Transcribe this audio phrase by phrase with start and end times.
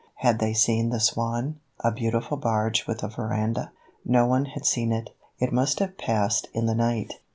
[0.15, 3.71] Had they seen the Swan, a beautiful barge with a veranda?
[4.03, 5.11] No one had seen it.
[5.37, 7.19] It must have passed in the night.